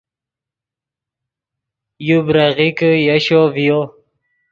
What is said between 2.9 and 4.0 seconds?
یشو ڤیو